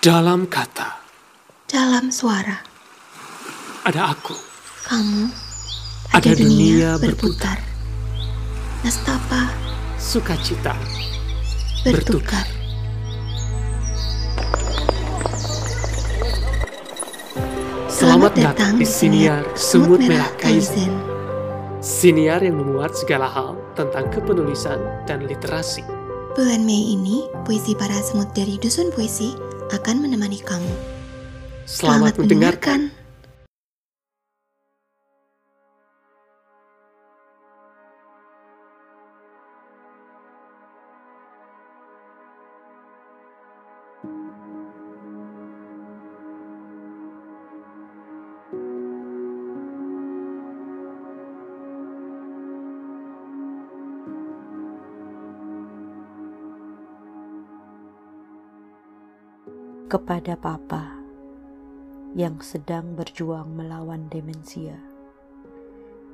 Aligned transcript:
Dalam 0.00 0.48
kata, 0.48 0.96
dalam 1.68 2.08
suara, 2.08 2.56
ada 3.84 4.16
aku. 4.16 4.32
kamu, 4.88 5.28
Ada 6.16 6.40
dunia 6.40 6.96
berputar. 6.96 7.60
Nestapa 8.80 9.52
Sukacita. 10.00 10.72
bertukar. 11.84 12.48
Selamat 17.92 18.32
datang 18.40 18.80
di 18.80 18.88
Siniar 18.88 19.44
Semut 19.52 20.00
Merah 20.00 20.32
Kaizen. 20.40 20.96
Siniar 21.84 22.40
yang 22.40 22.56
memuat 22.56 22.96
segala 22.96 23.28
hal 23.28 23.52
tentang 23.76 24.08
kepenulisan 24.08 24.80
dan 25.04 25.28
literasi. 25.28 25.84
Bulan 26.32 26.64
Mei 26.64 26.96
ini, 26.96 27.28
puisi 27.44 27.76
para 27.76 28.00
semut 28.00 28.32
dari 28.32 28.56
Dusun 28.56 28.88
Puisi 28.96 29.49
akan 29.70 29.96
menemani 30.02 30.42
kamu. 30.42 30.74
Selamat, 31.66 32.18
mendengarkan. 32.18 32.90
Kepada 59.90 60.38
Papa 60.38 61.02
yang 62.14 62.38
sedang 62.38 62.94
berjuang 62.94 63.58
melawan 63.58 64.06
demensia. 64.06 64.78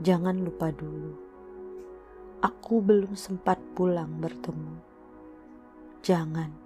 Jangan 0.00 0.40
lupa 0.40 0.72
dulu, 0.72 1.12
aku 2.40 2.80
belum 2.80 3.12
sempat 3.12 3.60
pulang 3.76 4.16
bertemu. 4.16 4.80
Jangan, 6.00 6.56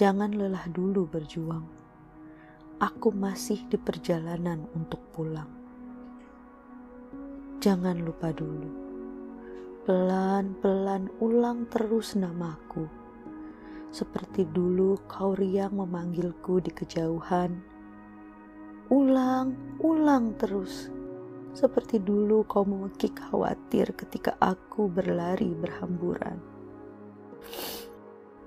jangan 0.00 0.32
lelah 0.32 0.64
dulu 0.72 1.04
berjuang. 1.04 1.68
Aku 2.80 3.12
masih 3.12 3.68
di 3.68 3.76
perjalanan 3.76 4.64
untuk 4.72 5.04
pulang. 5.12 5.52
Jangan 7.60 8.00
lupa 8.00 8.32
dulu, 8.32 8.72
pelan-pelan 9.84 11.12
ulang 11.20 11.68
terus 11.68 12.16
namaku 12.16 13.01
seperti 13.92 14.48
dulu 14.48 14.96
kau 15.04 15.36
riang 15.36 15.76
memanggilku 15.76 16.64
di 16.64 16.72
kejauhan. 16.72 17.60
Ulang, 18.88 19.52
ulang 19.84 20.32
terus. 20.40 20.88
Seperti 21.52 22.00
dulu 22.00 22.48
kau 22.48 22.64
memekik 22.64 23.20
khawatir 23.20 23.92
ketika 23.92 24.32
aku 24.40 24.88
berlari 24.88 25.52
berhamburan. 25.52 26.40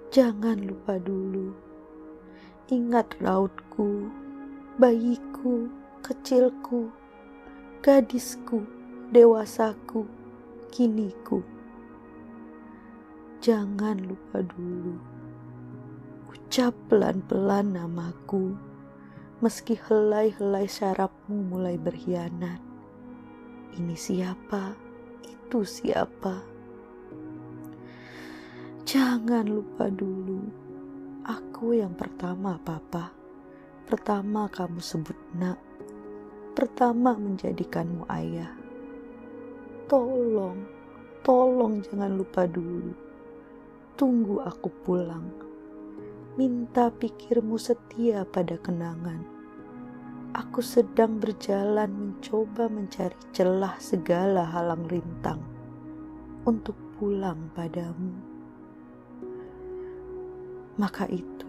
Jangan 0.10 0.66
lupa 0.66 0.98
dulu. 0.98 1.54
Ingat 2.73 3.22
rautku, 3.22 4.10
bayiku, 4.82 5.70
kecilku, 6.02 6.90
gadisku, 7.86 8.66
dewasaku, 9.14 10.10
kiniku. 10.73 11.46
Jangan 13.46 14.02
lupa 14.02 14.42
dulu 14.42 15.14
Ucap 16.36 16.75
pelan-pelan 16.91 17.80
namaku, 17.80 18.59
meski 19.39 19.80
helai-helai 19.88 20.67
syarapmu 20.67 21.47
mulai 21.47 21.80
berkhianat. 21.80 22.59
Ini 23.80 23.95
siapa? 23.95 24.76
Itu 25.23 25.64
siapa? 25.64 26.43
Jangan 28.83 29.48
lupa 29.48 29.87
dulu, 29.87 30.43
aku 31.23 31.80
yang 31.80 31.95
pertama, 31.95 32.60
Papa. 32.60 33.15
Pertama 33.87 34.52
kamu 34.52 34.83
sebut 34.83 35.15
nak, 35.39 35.55
pertama 36.52 37.15
menjadikanmu 37.15 38.11
ayah. 38.11 38.52
Tolong, 39.87 40.67
tolong 41.23 41.80
jangan 41.80 42.11
lupa 42.11 42.43
dulu. 42.43 42.92
Tunggu 43.95 44.43
aku 44.43 44.67
pulang 44.83 45.45
minta 46.36 46.92
pikirmu 46.92 47.56
setia 47.56 48.28
pada 48.28 48.60
kenangan. 48.60 49.23
Aku 50.36 50.60
sedang 50.60 51.16
berjalan 51.16 51.88
mencoba 51.88 52.68
mencari 52.68 53.16
celah 53.32 53.80
segala 53.80 54.44
halang 54.44 54.84
rintang 54.92 55.40
untuk 56.44 56.76
pulang 57.00 57.40
padamu. 57.56 58.12
Maka 60.76 61.08
itu, 61.08 61.48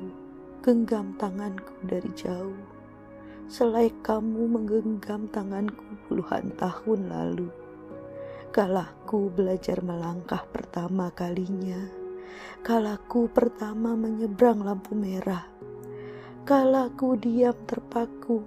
genggam 0.63 1.19
tanganku 1.19 1.75
dari 1.83 2.11
jauh, 2.15 2.63
selai 3.51 3.91
kamu 4.07 4.55
menggenggam 4.55 5.27
tanganku 5.35 5.83
puluhan 6.07 6.55
tahun 6.55 7.11
lalu. 7.11 7.51
Kalaku 8.55 9.35
belajar 9.35 9.83
melangkah 9.83 10.47
pertama 10.55 11.11
kalinya 11.11 11.91
Kalaku 12.67 13.31
pertama 13.31 13.95
menyeberang 13.95 14.67
lampu 14.67 14.99
merah, 14.99 15.47
kalaku 16.43 17.15
diam 17.15 17.55
terpaku 17.63 18.43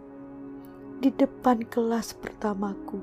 di 0.99 1.07
depan 1.07 1.63
kelas 1.63 2.19
pertamaku. 2.19 2.99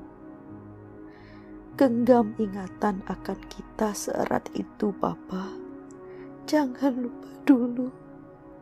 Genggam 1.73 2.37
ingatan 2.37 3.01
akan 3.09 3.39
kita 3.49 3.97
seerat 3.97 4.45
itu, 4.53 4.93
Papa. 4.97 5.49
Jangan 6.45 6.93
lupa 7.01 7.29
dulu, 7.45 7.89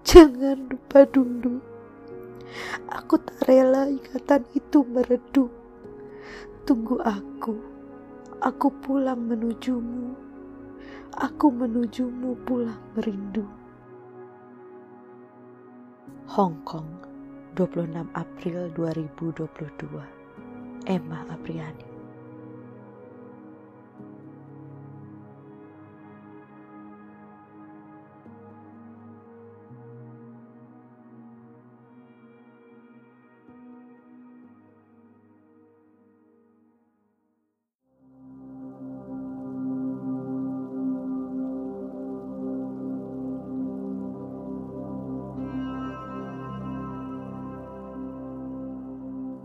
jangan 0.07 0.67
lupa 0.71 1.03
dulu. 1.07 1.59
Aku 2.87 3.19
tak 3.19 3.51
rela 3.51 3.91
ingatan 3.91 4.47
itu 4.55 4.83
meredup. 4.87 5.51
Tunggu 6.63 7.03
aku, 7.03 7.59
aku 8.39 8.67
pulang 8.79 9.27
menujumu 9.27 10.24
aku 11.15 11.47
menujumu 11.51 12.35
pulang 12.43 12.83
merindu. 12.93 13.47
Hong 16.25 16.57
Kong, 16.67 16.89
26 17.55 18.11
April 18.11 18.67
2022. 18.75 20.03
Emma 20.85 21.23
Apriani 21.31 21.94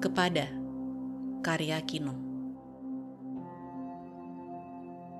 Kepada 0.00 0.48
karya 1.44 1.76
Kino 1.84 2.16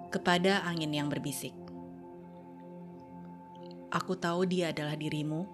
Kepada 0.08 0.64
angin 0.64 0.88
yang 0.88 1.12
berbisik 1.12 1.52
Aku 3.92 4.16
tahu 4.16 4.48
dia 4.48 4.72
adalah 4.72 4.96
dirimu 4.96 5.44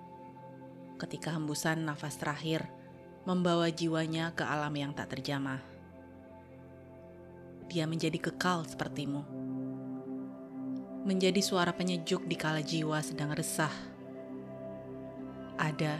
ketika 1.02 1.34
hembusan 1.34 1.82
nafas 1.82 2.22
terakhir 2.22 2.70
membawa 3.26 3.66
jiwanya 3.66 4.30
ke 4.30 4.46
alam 4.46 4.70
yang 4.78 4.94
tak 4.94 5.18
terjamah. 5.18 5.58
Dia 7.66 7.90
menjadi 7.90 8.30
kekal 8.30 8.62
sepertimu. 8.62 9.26
Menjadi 11.02 11.42
suara 11.42 11.74
penyejuk 11.74 12.30
di 12.30 12.38
kala 12.38 12.62
jiwa 12.62 13.02
sedang 13.02 13.34
resah. 13.34 13.74
Ada 15.58 15.98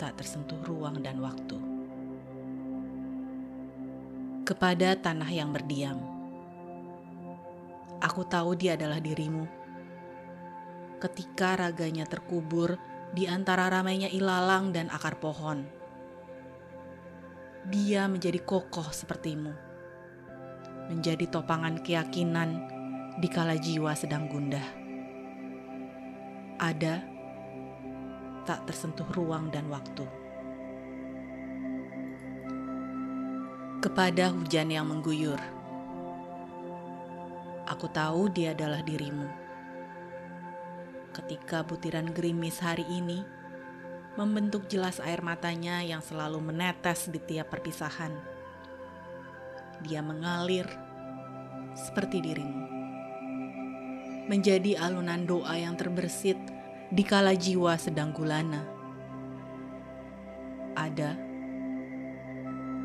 tak 0.00 0.16
tersentuh 0.16 0.64
ruang 0.64 1.04
dan 1.04 1.20
waktu 1.20 1.71
kepada 4.52 4.92
tanah 5.00 5.32
yang 5.32 5.48
berdiam. 5.48 5.96
Aku 8.04 8.28
tahu 8.28 8.52
dia 8.52 8.76
adalah 8.76 9.00
dirimu. 9.00 9.48
Ketika 11.00 11.56
raganya 11.56 12.04
terkubur 12.04 12.76
di 13.16 13.24
antara 13.24 13.72
ramainya 13.72 14.12
ilalang 14.12 14.68
dan 14.76 14.92
akar 14.92 15.16
pohon, 15.16 15.64
dia 17.64 18.04
menjadi 18.04 18.44
kokoh 18.44 18.92
sepertimu, 18.92 19.56
menjadi 20.92 21.24
topangan 21.32 21.80
keyakinan 21.80 22.68
di 23.24 23.32
kala 23.32 23.56
jiwa 23.56 23.96
sedang 23.96 24.28
gundah. 24.28 24.68
Ada 26.60 27.00
tak 28.44 28.68
tersentuh 28.68 29.08
ruang 29.16 29.48
dan 29.48 29.72
waktu. 29.72 30.21
Kepada 33.82 34.30
hujan 34.30 34.70
yang 34.70 34.86
mengguyur, 34.86 35.42
aku 37.66 37.90
tahu 37.90 38.30
dia 38.30 38.54
adalah 38.54 38.78
dirimu. 38.78 39.26
Ketika 41.10 41.66
butiran 41.66 42.06
gerimis 42.14 42.62
hari 42.62 42.86
ini 42.86 43.26
membentuk 44.14 44.70
jelas 44.70 45.02
air 45.02 45.18
matanya 45.18 45.82
yang 45.82 45.98
selalu 45.98 46.38
menetes 46.38 47.10
di 47.10 47.18
tiap 47.26 47.50
perpisahan, 47.50 48.14
dia 49.82 49.98
mengalir 49.98 50.70
seperti 51.74 52.22
dirimu 52.22 52.62
menjadi 54.30 54.78
alunan 54.78 55.26
doa 55.26 55.58
yang 55.58 55.74
terbersit 55.74 56.38
di 56.86 57.02
kala 57.02 57.34
jiwa 57.34 57.74
sedang 57.74 58.14
gulana. 58.14 58.62
Ada 60.78 61.31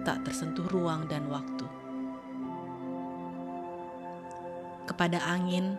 tak 0.08 0.24
tersentuh 0.24 0.64
ruang 0.72 1.04
dan 1.12 1.28
waktu. 1.28 1.68
Kepada 4.88 5.20
angin, 5.28 5.76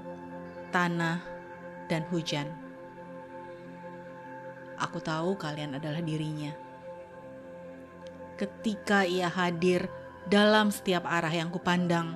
tanah, 0.69 1.25
dan 1.89 2.05
hujan. 2.13 2.45
Aku 4.77 5.01
tahu 5.01 5.33
kalian 5.41 5.81
adalah 5.81 6.05
dirinya. 6.05 6.53
Ketika 8.37 9.09
ia 9.09 9.33
hadir 9.33 9.89
dalam 10.29 10.69
setiap 10.69 11.09
arah 11.09 11.33
yang 11.33 11.49
kupandang, 11.49 12.13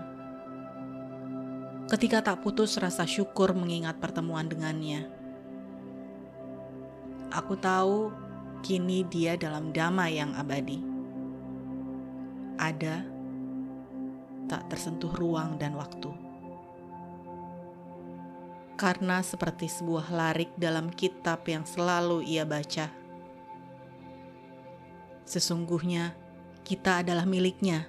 ketika 1.89 2.21
tak 2.21 2.45
putus 2.45 2.77
rasa 2.77 3.09
syukur 3.09 3.57
mengingat 3.57 3.97
pertemuan 3.97 4.53
dengannya. 4.53 5.09
Aku 7.33 7.57
tahu 7.57 8.13
kini 8.61 9.09
dia 9.09 9.41
dalam 9.41 9.73
damai 9.73 10.21
yang 10.21 10.37
abadi. 10.37 10.92
Ada 12.57 13.05
tak 14.49 14.69
tersentuh 14.69 15.13
ruang 15.13 15.57
dan 15.57 15.77
waktu. 15.79 16.11
Karena 18.77 19.23
seperti 19.23 19.71
sebuah 19.71 20.11
larik 20.11 20.51
dalam 20.59 20.91
kitab 20.91 21.47
yang 21.47 21.63
selalu 21.63 22.27
ia 22.27 22.43
baca. 22.43 22.91
Sesungguhnya 25.23 26.13
kita 26.67 27.07
adalah 27.07 27.23
miliknya 27.25 27.87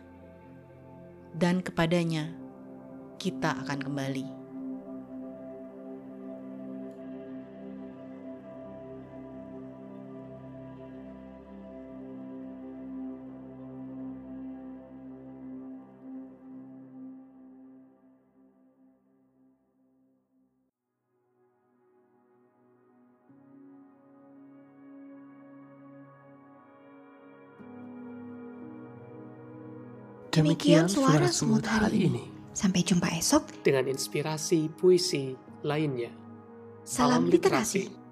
dan 1.33 1.65
kepadanya 1.65 2.29
kita 3.17 3.57
akan 3.65 3.79
kembali. 3.81 4.42
Demikian 30.33 30.89
suara 30.89 31.29
semut 31.29 31.61
hari 31.61 32.09
ini. 32.09 32.25
Sampai 32.57 32.81
jumpa 32.81 33.05
esok. 33.21 33.61
Dengan 33.61 33.85
inspirasi 33.85 34.65
puisi 34.73 35.37
lainnya. 35.61 36.09
Salam 36.81 37.29
literasi. 37.29 38.02